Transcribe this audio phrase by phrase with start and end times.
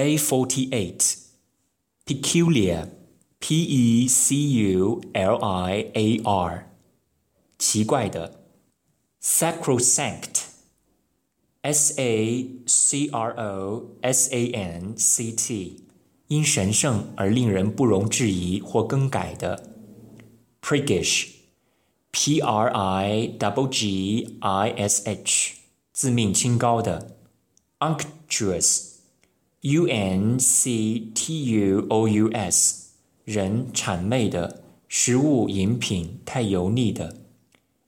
[0.00, 1.16] Day 48.
[2.04, 2.88] Peculiar.
[3.40, 3.46] P
[3.82, 4.34] E C
[4.74, 6.64] U L I A R.
[7.56, 8.40] 奇怪的。
[9.22, 10.46] Sacrosanct.
[11.62, 15.84] S A C R O S A N C T.
[16.26, 19.76] 因神圣而令人不容置疑或更改的。
[20.60, 21.26] Priggish.
[22.10, 23.30] P R I
[23.70, 24.38] G
[27.80, 28.93] unctuous.
[29.66, 32.90] U N C T U O U S，
[33.24, 37.16] 人谄媚的，食物饮品太油腻的。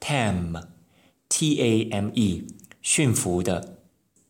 [0.01, 0.65] ；tame,
[1.29, 2.47] t a m e，
[2.83, 3.79] 驯服的